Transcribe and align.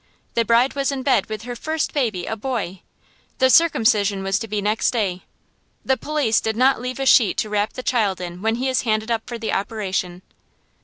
The 0.33 0.43
bride 0.43 0.73
was 0.73 0.91
in 0.91 1.03
bed 1.03 1.27
with 1.27 1.43
her 1.43 1.55
first 1.55 1.93
baby, 1.93 2.25
a 2.25 2.35
boy. 2.35 2.81
The 3.37 3.51
circumcision 3.51 4.23
was 4.23 4.39
to 4.39 4.47
be 4.47 4.59
next 4.59 4.89
day. 4.89 5.25
The 5.85 5.95
police 5.95 6.41
did 6.41 6.57
not 6.57 6.81
leave 6.81 6.99
a 6.99 7.05
sheet 7.05 7.37
to 7.37 7.49
wrap 7.49 7.73
the 7.73 7.83
child 7.83 8.19
in 8.19 8.41
when 8.41 8.55
he 8.55 8.67
is 8.67 8.81
handed 8.81 9.11
up 9.11 9.21
for 9.27 9.37
the 9.37 9.53
operation. 9.53 10.23